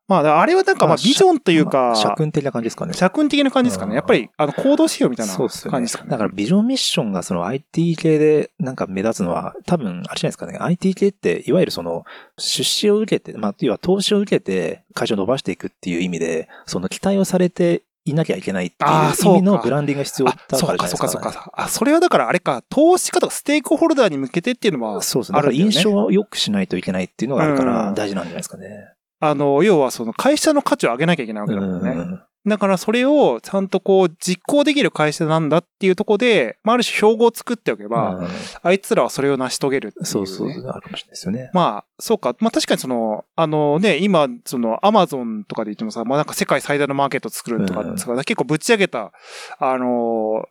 [0.09, 2.95] まあ、あれはなんかまあまあビジョンというか、まあ社訓的な感じですかね。
[2.95, 3.91] 社訓的な感じですかね。
[3.91, 5.37] うんやっぱり、あの、行動しようみたいな。
[5.37, 6.11] 感じですかね。
[6.11, 10.57] だからビジョンミッションがその IT 系でなんか目立つのは多分あれじゃないですかね。
[10.59, 12.05] IT 系っていわゆるその
[12.39, 21.53] 出資を受けて、まあ、要は投資を受けて会社を伸ばしていくっていう意味で、その期待をされていなきゃいけないってあーそうかいう意味のブランディングが必要だあ、からじゃないですか、そうか、そうか。
[21.55, 25.37] あ、それはだからあれか、投資家とかステークホルダーに向けてっていうのは、そうですね。
[25.37, 28.95] だから印象を良くしないといけないっていうのがあるかうんら大事なんじゃないですかね。
[29.21, 31.91] あの、要はその会社の価値を上げなきゃいけないわけだもんね。
[31.91, 38.29] うんだからそれをちゃんとこう実行できる会社なんだっていうところで、まあ、ある種標語を作っておけば、うん
[38.63, 40.07] あいつらはそれを成し遂げるっていう、ね。
[40.07, 41.51] そうそう、あるかもしれないですよね。
[41.53, 42.35] まあ、そうか。
[42.41, 49.13] まあ確かにその、あのね、今、その、アマゾンとかで言ってもさ、まあなんか世界最大のマーケットを作るとか、うん結構ぶち上げた、
[49.59, 50.49] あのー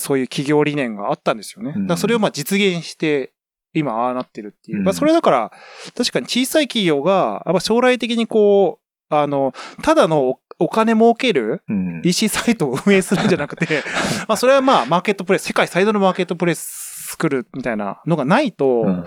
[0.00, 1.72] そういう企業理念があったんですよね。
[1.72, 3.33] だからそれをまあ実現して、
[3.74, 4.78] 今ああなってるっていう。
[4.78, 5.52] うんまあそれだから、
[5.96, 12.02] 確かに小さい企業が、やっぱ将来的にこう、あの、ただのおお金儲けるうん。
[12.04, 13.82] EC サイトを運営するんじゃなくて、
[14.28, 19.04] まあそれはまあマーケットプレイス、世界最大のマーケットプレイス作るみたいなのがないと、うん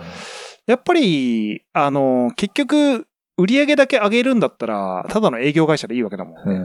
[0.68, 3.06] やっぱり、あの、結局、
[3.38, 6.60] 売り上げだけ上げるんだったら、ただの営業会社でいいわけだもんね。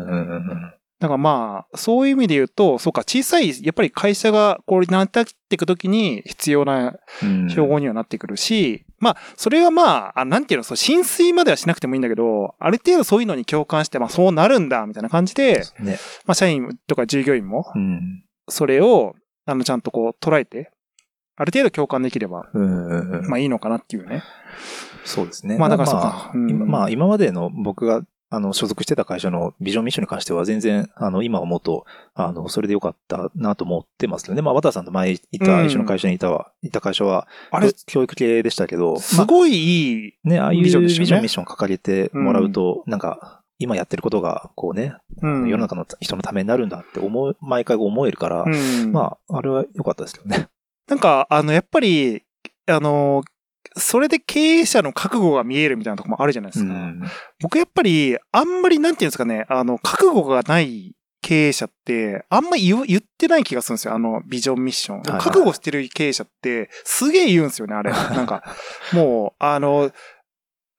[1.07, 15.99] うんうんうんだからまあ、そういう意味で言うと、そうか、小さい、やっぱり会社がこうなっていくときに必要なうん標語にはなってくるし、まあ、それはまあ、あなんていうの、そう、浸水まではしなくてもいいんだけど、ある程度そういうのに共感して、まあそうなるんだ、みたいな感じで、ね。
[16.25, 18.23] まあ社員とか従業員も、うん。
[18.47, 19.13] それを、
[19.45, 20.71] あの、ちゃんとこう捉えて、
[21.35, 23.29] ある程度共感できれば、うんうんうん。
[23.29, 24.23] まあいいのかなっていうね。
[25.03, 25.57] そうですね。
[25.57, 28.03] まあだからそうまかまあ今までの僕が
[28.35, 34.41] あの所属してた会社のビジョンミッションに関しては全然あの今思うとあのそれでよかったなと思ってますけどね。
[34.41, 45.47] まあ渡さんと前いた、うん一緒の会社にいたわ、いた会社はあれ、教育系でしたけど、ますごいいい、あね、ああいうビビジョンミッションを掲げてもらうと、なんか今やってることがこうね、うん。
[45.47, 48.91] 世の中の人のためになるんだって思う、毎回思えるから、うん。
[48.91, 50.47] まああれは良かったですけどね。
[50.87, 52.23] なんか、あの、やっぱり、
[52.67, 53.23] あの、
[53.75, 56.73] それで経営者の覚悟が見えるみたいなところもあるじゃないですか。
[56.73, 57.01] うん
[57.41, 63.93] 僕やっぱり、あんまりなんていうんですかね、あの、覚悟がない経営者って、あんま言う言ってない気がするんですよ。
[63.93, 65.01] あの、ビジョンミッション。
[65.01, 67.91] 覚悟してる経営者って、すげえ言うんですよね、あれ。
[67.91, 68.43] なんか、
[68.93, 69.91] もう、あの、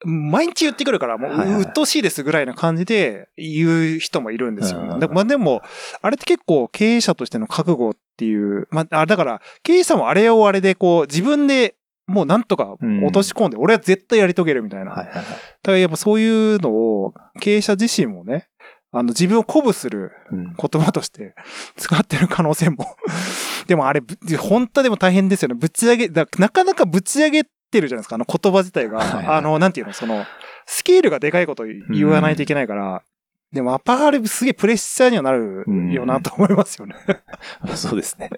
[0.04, 4.88] 毎日言ってくるから、もう、鬱陶しいですぐらいな感じで言う人もいるんですよね。
[4.92, 5.62] うんだまあでも、
[6.02, 11.74] あれって結構経営者としての覚悟っていう、まあ、あだから、経営者もあれをあれでこう、自分で
[12.06, 14.92] もうなんとか落とし込んで、俺は絶対やり遂げるみたいな。
[14.92, 15.24] はいはいはい。
[15.24, 18.48] だからやっぱそういうのを経営者自身もね、
[18.92, 21.34] あの自分を鼓舞するうん言葉として
[21.76, 22.86] 使ってる可能性も。
[23.66, 25.54] でもあれ、ぶ本当でも大変ですよね。
[25.54, 28.98] ぶち上げ、だなかなかぶち上げてるじゃないですか、あの言葉自体が。
[28.98, 30.24] はいはいあの、なんていうの、その、
[30.66, 33.02] スケールがでかいこと言わないといけないから、
[33.54, 36.96] でもアパールすげえプレッシャーにはなるよなと思いますよね。
[37.76, 38.28] そうですね。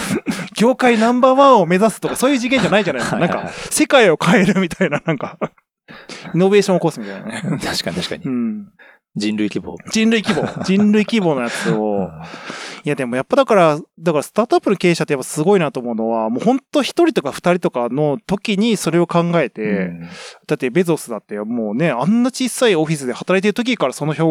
[0.56, 3.18] 業界ナンバーワンを目指すとかそういう次元じゃないじゃないですか。
[3.20, 5.38] なんか、世界を変えるみたいな、なんか、
[6.34, 7.42] イノベーションを起こすみたいなね。
[7.62, 8.28] 確かに確かにう。
[8.30, 8.68] ん。
[9.16, 9.76] 人類規模。
[9.90, 10.48] 人類規模。
[10.64, 12.08] 人類規模のやつを。
[12.84, 20.08] いやでもやっぱだから、だからスタートアップの経営者ってやっぱすごいなと思うのは、もう本当一人とか二人とかの時にそれを考えて、うん
[20.46, 24.22] だってベゾスだってもうね、あんな小さいオフィスで働いてる時からその表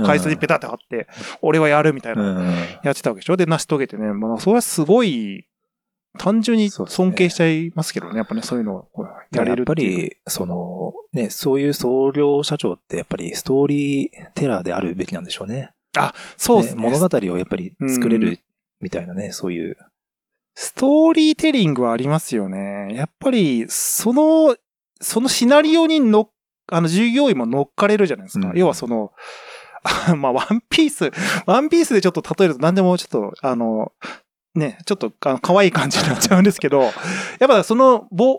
[0.00, 1.06] を会社にペタって貼って、
[1.40, 2.46] 俺はやるみたいな、うん
[2.82, 3.36] やってたわけでしょ？
[3.36, 4.12] で、成し遂げてね。
[4.12, 5.46] まあそれはすごい、
[6.18, 8.16] 単純に尊敬しちゃいますけどね。
[8.18, 15.72] やっぱね、そういうのをこうやれるやっぱり、その、ね、そういう創業社長ってやっぱりストーリーテラーであるべきなんでしょうね。
[16.36, 16.82] そうですね。
[16.82, 18.40] ね物語をやっぱり作れる
[18.80, 19.76] みたいなね、そういう。
[20.54, 22.94] ストーリーテリングはありますよね。
[22.94, 24.56] やっぱり、その、
[25.00, 26.28] そのシナリオにの、
[26.66, 28.48] あの、従業員も乗っかれるじゃないですか。
[28.48, 29.12] うん要はその、
[29.84, 31.10] あ まあ、ワンピース、
[31.46, 33.92] ワンピースでちょっと例えると何でもちょっと、あの、
[34.54, 36.82] ね、ちょっとあの可愛い感じになっちゃうんですけど、
[37.40, 38.38] やっぱその冒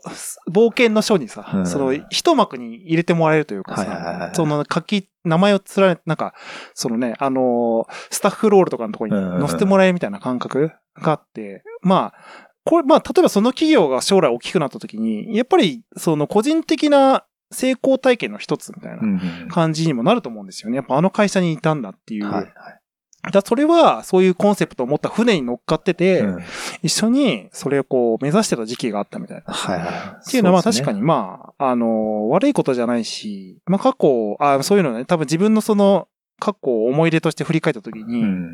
[0.52, 6.34] 冒険の書にさ、うんその一幕に入れてもらえるというかさその書き、名前を連ね、なんか、
[6.76, 20.78] そのね、あのースタッフロールとかのところに載せてもらえるみたいな感覚があって、まあ、これ、まあ、例えばその企業が将来大きくなった時に、やっぱり、その個人的な成功体験の一つみたいなうん感じにもなると思うんですよね。
[20.78, 22.26] やっぱあの会社にいたんだっていう。
[22.26, 22.82] はいはい
[23.31, 26.43] だそれは、そういうコンセプトを持った船に乗っかってて、うん
[26.81, 29.53] 一緒にそれをこう目指してた時期があったみたいな。
[29.53, 29.89] はいはい。
[30.27, 36.07] っていうのは確かにまあ、あの、悪いことじゃないし、まあ過去、あそういうのね、多分自分のその
[36.39, 38.53] 過去を思い出として振り返った時に、うん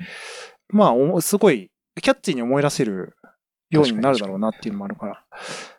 [0.70, 3.16] まあお、すごいキャッチーに思い出せる
[3.72, 5.24] ようになるだろうなっていうのもあるから。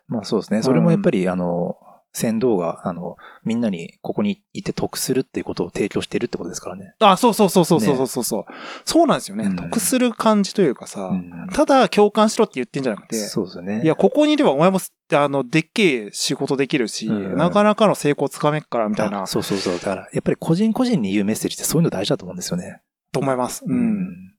[0.07, 0.63] まあそうですね。
[0.63, 1.77] それもやっぱり、あの、
[2.13, 6.93] 船頭が、あの、みんなにここにいて得するっていうことを提供してるってことですからね。
[6.99, 8.45] あ、そうそうそうそうそうそうそう。
[8.85, 13.81] そうなんですよね、うん得する感じというかさ、うんただ共感しろって言ってんじゃなくて、そうですよね。
[13.83, 19.73] いや、ここにいればお前もす、あの、でっけえ仕事できるし、うんなかなかの成功つかめっから、みたいあな、そうそうそう。
[19.75, 22.81] だから、やっぱり個人個人に言うメッセージってそういうの大事だと思うんですよね。
[23.13, 23.63] と思います。
[23.65, 24.30] うん。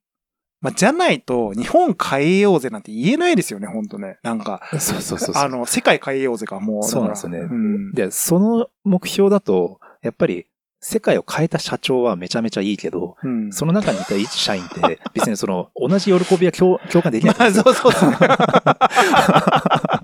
[0.62, 4.18] まあ、じゃないと、日本変えようぜなんて言えないですよね、ほんとね。
[4.22, 5.42] なんか、そうそうそうそう。
[5.42, 6.83] あの、世界変えようぜか、もう。
[6.85, 7.92] そうなんですよねうん。
[7.92, 10.46] で、その目標だと、やっぱり、
[10.85, 13.53] 世界を変えた社長はめちゃめちゃいいけど、うん。
[13.53, 17.35] その中にいた一社員って、別にその、同じ喜びは共共感できない。
[17.38, 18.16] まあ、そうそうですね。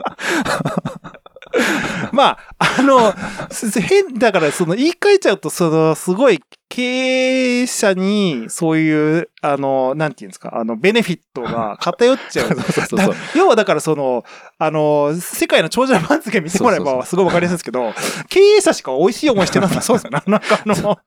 [2.19, 3.15] まあ、あの、
[3.49, 12.49] す変、だからその言い換えちゃうと、その、すごい経営者に、そういう、あの、なんていうんですか、あの、ベネフィットが 偏っちゃう。
[12.49, 14.25] そうそうそうだ要はだからその、
[14.59, 17.95] あの、世界の長者番付見てもらえばすごいわかりやすいですけど、
[18.29, 20.21] 経営者しか美味しい思いしてなさ そうですよね。
[20.27, 20.99] なんかあの、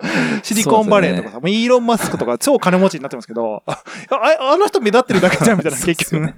[0.43, 6.35] シリコンバレーとかさ、もうイーロン・マスクとか超金持ちになってますけど、あ、ああの人目立ってるだけじゃんみたいな、結局ね。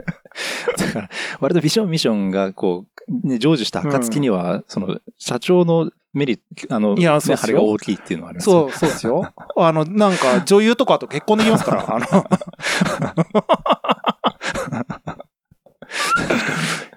[0.77, 2.85] だから、割とビジョンミッションが、こ
[3.23, 9.33] う、ね、成就した暁には、その、社長のメリット、あの、いやねそうですよ晴れが大きいっていうのはありますそう、そうですよ。
[9.57, 12.05] あの、なんか女優とかと結婚できますから、あの。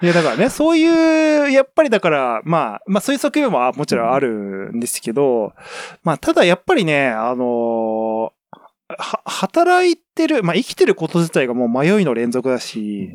[0.02, 5.54] い いや、だからね、そういう、やっぱりだから、まあ、まあそういう側面ももちろんあるんですけど、
[6.02, 8.32] まあただやっぱりね、あのは、
[9.24, 13.10] 働いてる、まあ生きてること自体がもう迷いの連続だし、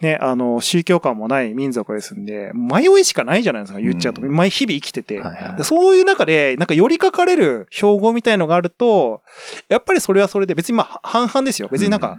[0.00, 4.22] ね、あの、宗教観もない民族ですんで、迷いしかないじゃないですか、言っちゃうと。
[4.22, 5.20] うん毎日々生きてて。
[5.20, 9.22] はいはいでそういう中で、なんか寄りかかれる標語みたいのがあると、
[9.68, 11.68] やっぱりそれはそれで別にまあ半々ですよ。
[11.70, 12.18] 別になんか、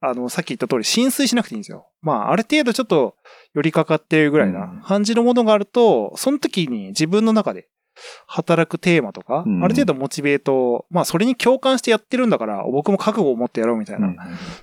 [0.00, 1.88] あの、さっき言った通り浸水しなくていいんですよ。
[2.02, 3.16] まあ、ある程度ちょっと
[3.54, 7.68] 寄りかかってるぐらいうんな感じのものがあると、その時に自分の中で
[8.26, 14.16] 働くテーマとか、うんある程度モチベート、まあ、それに共感してやってるんだから、僕も覚悟を持ってやろうみたいな、うん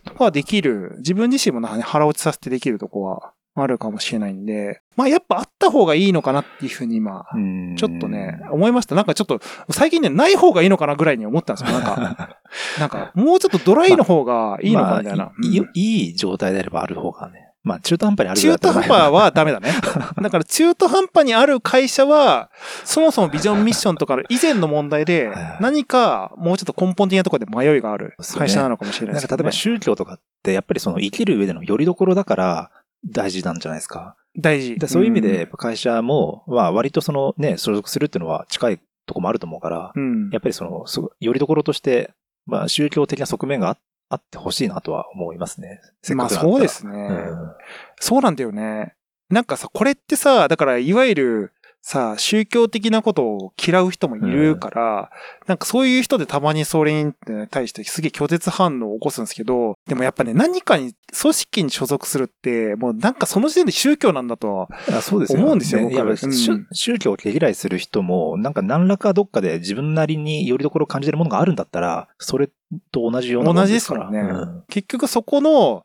[0.05, 8.95] とかはできる、自分自身もなんかね、腹落ちさせてできるとこはあるかもしれないんで、まあ、やっぱあった方がいいのかなっていうふうに今、うんちょっとね、思いました。
[8.95, 11.79] なんかちょっと、最近ね、ない方がいいのかなぐらいに思ったんですよ。
[11.79, 12.39] なんか、
[12.79, 15.25] なんか、もうちょっとドライの方がいいのかみたいな。
[15.25, 17.52] まあいうんいいい状態であればある方がね。
[17.63, 19.71] まあ中途半端にある中途半端はダメだね。
[20.21, 22.49] だから中途半端にある会社は、
[22.83, 29.51] そもそもビジョンミッションとかの以前の問題ではい、何かもうちょっと根本的なところで迷いがある会社なのかもしれないですねなんか例えば。
[29.51, 32.71] 宗教とかってやっぱりその生きる上での拠り所だから
[33.09, 34.15] 大事なんじゃないですか。
[34.37, 34.75] 大事。
[34.77, 40.29] でそういう意味で会社も、まあ割とそのね、所属するっていうのは近いとこもあると思うから、うん。
[40.31, 42.11] やっぱりその、すごい拠り所として、
[42.45, 43.77] まあ宗教的な側面があ
[44.09, 45.81] あってほしいなとは思いますね。
[46.15, 46.93] まあそうですね。
[46.93, 46.95] う
[47.33, 47.51] ん
[47.99, 48.95] そうなんだよね。
[49.29, 51.53] なんかさ、これってさ、だからいわゆる
[51.85, 55.11] さ、宗教的なことを嫌う人もいるから、
[55.47, 57.11] なんかそういう人でたまにそれに
[57.51, 72.49] 対してすげえ拒絶反応を起こすんですけど、でもやっぱね、何かに、組織に所属するって、もうなんかその時点で宗教なんだとは、あそうですよ思うんですよねいや僕はうん宗宗教を毛嫌いする人も、なんか何らかどっかで自分なりによりどころを感じてるものがあるんだったら、それ
[72.93, 74.09] と同じようなも同じんですから。
[74.09, 74.39] ですもんね。
[74.39, 75.83] うん結局そこの、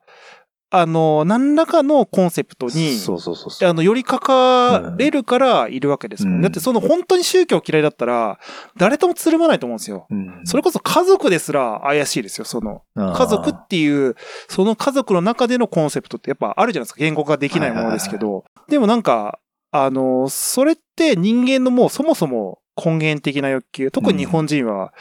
[0.70, 3.68] あの、何らかのコンセプトに、そうそうそう。
[3.68, 6.34] あの、寄りかかれるからいるわけですもん。
[6.36, 8.38] うんだってその本当に宗教嫌いだったら、
[8.76, 10.06] 誰ともつるまないと思うんですよ。
[10.10, 12.82] うんそれこそ家族ですら怪しいですよ、その。
[12.94, 14.14] 家族っていう、
[14.48, 17.00] その家族の中でのコンセプトってやっぱあるじゃないですか。
[17.00, 18.44] 言語化できないものですけど。
[18.68, 19.38] でもなんか、
[19.70, 24.92] あの、それって人間のもうそもそも根源的な欲求、特に日本人は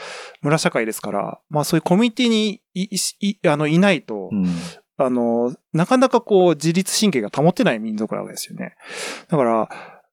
[0.42, 4.46] 村社会ですから、まあそういうコミュニティにいいいあのいないと、うん
[4.98, 8.76] あの、なかなかこう自律神経が保てない民族なわけですよね。
[9.30, 9.70] だから、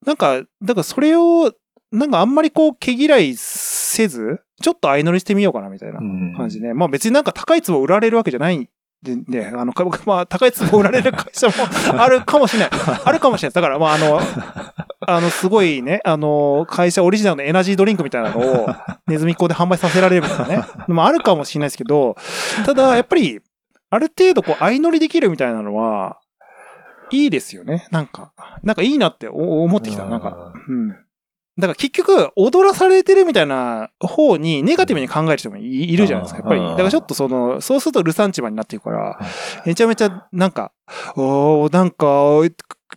[0.07, 1.53] なんか、だからそれを、
[1.91, 6.75] なんかあんまりこう毛嫌いせず、ちょっと相乗りしてみようかなみたいなうん感じで。
[6.75, 8.69] まあ別になんか高い壺売られるわけじゃないん
[9.03, 11.55] で、ね、あの、か まあ高い壺売られる会社も
[12.03, 12.71] あるかもしれない。
[13.05, 13.55] あるかもしれない。
[13.55, 14.21] だからまああの、
[15.07, 18.69] あの、すごいね、あの、会社オリジナルのエナジードリンクみたいなのを
[19.07, 20.65] ネズミっ子で販売させられるみたいなね。
[20.89, 22.17] のもあるかもしれないですけど、
[22.67, 23.41] ただやっぱり、
[23.95, 26.19] ある程度こう相乗りできるみたいなのは、
[27.11, 27.87] いいですよね。
[27.91, 30.05] なんか、なんかいいなってお思ってきた。
[30.07, 30.89] なんか、うん。
[30.89, 36.41] だから結局、踊らされてるみたいな方にネガティブに考える人もいいるじゃないですか。
[36.41, 36.61] やっぱり。
[36.61, 39.21] だからちょっとその、そうするとルサンチマンになっていくから、
[39.65, 40.73] めちゃめちゃなんか、
[41.15, 42.41] おーなんか、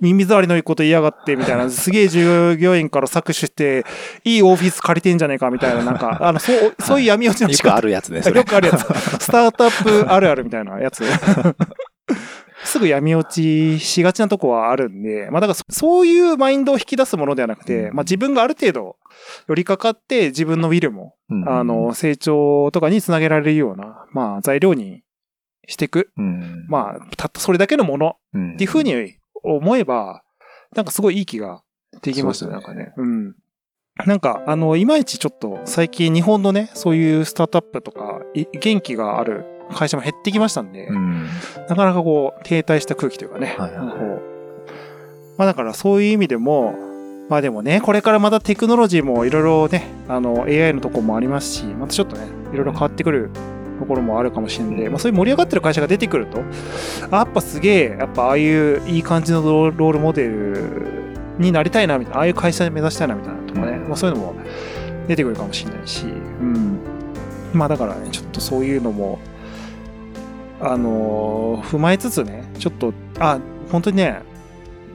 [0.01, 3.85] 耳障りのいいこと言いやがって、みたいな、すげえ従業員から搾取して、
[4.23, 8.81] いいオフィス借りてんじゃねえか、みたいな、なんか、あの、そう、そういう闇落ちの仕方よくあるやつね、よくあるやつ。
[9.23, 11.03] スタートアップあるあるみたいなやつ。
[12.63, 18.97] すぐ闇落ちしがちなとこはあるんで、まあだからそういうマインドを引き出すものではなくて、まあ自分がある程度
[19.47, 25.03] 寄りかかって自分のウィルも、あの、成長とかにつなげられるような、まあ材料に
[25.67, 26.11] していく。
[26.67, 28.15] まあ、たったそれだけのもの
[28.55, 29.15] っていうふうに
[29.55, 30.23] 思えば、
[30.75, 31.61] なんかすごいいい気が
[32.01, 32.93] できましたね、なんかね。
[32.97, 33.35] うん。
[34.05, 41.27] なんか、あの、いまいちちょっと最近日本のね、そういうスタートアップとか、い元気がある会社も減ってきましたんで、うん
[41.67, 43.55] なかなかこう、停滞した空気というかね。
[43.57, 44.37] はいはいはいこう
[45.37, 46.73] まあだからそういう意味でも、
[47.29, 53.29] まあでもね、これからまたテクノロジーもいろいろね、あの、AI のとこもありますし、またちょっとね、いろいろ変わってくる
[53.79, 56.41] ところもあるかもしれないんで、まあそういう盛り上がってる会社が出てくると、
[57.11, 64.35] あやっぱすげえ、やっぱああいういい感じのロールモデルになりたいな、みたいな、ああいう会社目指したいな、みたいなとかね、うんまあそういうのも
[65.07, 66.09] 出てくるかもしれないし、う
[66.43, 66.79] ん。
[67.53, 69.19] まあだからね、ちょっとそういうのも、
[70.59, 73.39] あのー踏まえつつね、ちょっと、あ、
[73.71, 74.21] 本当にね、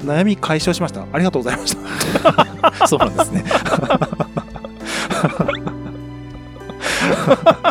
[0.01, 1.05] 悩み解消しました。
[1.13, 1.77] ありがとうございまし
[2.79, 2.87] た。
[2.89, 3.45] そうなんですね。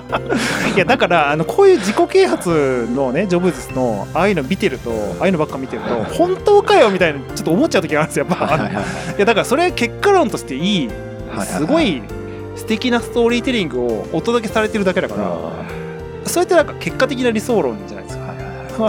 [0.76, 8.46] いや、だから、あの、こういう自己啓発のね、ジョブズの、ああいうの見てると、ああいうのばっか見てると、本当かよみたいな、ちょっと思っちゃう時があるんですよ、やっぱ。
[8.46, 8.70] は
[9.18, 12.02] いや、だからそれは結果論としていい、はいすごい
[12.56, 15.52] 素敵なストーリーテリングをお届けされてるだけだから、あ
[16.26, 18.22] それってなんか結果的な理想論じゃないですか。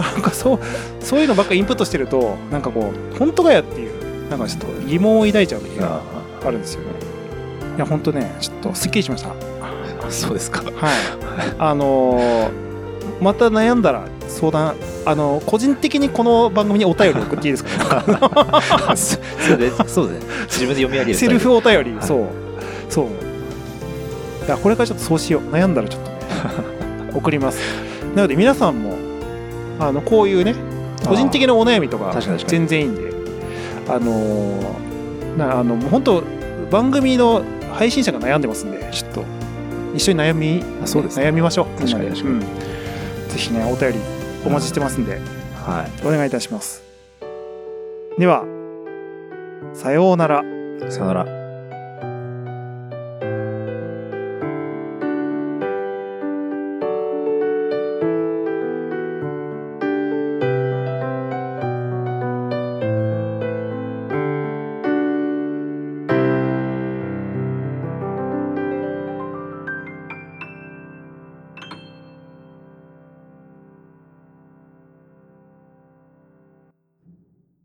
[0.01, 0.59] なんかそう、
[0.99, 6.01] そういうのばっかインプットしてると、なんかこう、本当かやっていう、なんかちょっと疑問を抱いちゃう時が
[6.45, 6.87] あるんですよね。
[7.75, 9.52] いや、本当ね、ちょっとすっきりしました。
[10.07, 10.63] あそうですか。
[10.63, 10.73] はい。
[11.57, 12.63] あのー
[13.21, 14.75] また悩んだら相談、
[15.05, 18.03] あの個人的にこの番組にお便り送っていいですか？
[18.97, 19.17] そ
[19.53, 20.15] うで、そうで、
[20.47, 21.17] 自分で読み上げる。
[21.17, 22.27] セルフお便り、はいそう。
[22.89, 24.47] そう。
[24.47, 25.53] だこれからちょっとそうしよう。
[25.55, 26.17] 悩んだらちょっとね、
[27.15, 27.59] 送ります。
[28.15, 28.95] なので皆さんも、
[29.79, 30.55] あの、こういうね、
[31.07, 32.13] 個人的なお悩みとか
[32.47, 33.01] 全然いいんで、
[33.87, 36.23] あのーなあの、本当
[36.69, 37.41] 番組の
[37.71, 39.23] 配信者が悩んでますんで、ちょっと、
[39.93, 41.65] 一緒に悩み、あそうですね悩みましょう。
[41.79, 43.99] 確かに確かにうんぜひね、お便り
[44.45, 45.19] お待ちしてますんで、
[45.65, 46.07] はい。
[46.07, 46.83] お願いいたします。
[48.19, 48.43] では、
[49.73, 50.43] さようなら。
[50.89, 51.42] さよなら。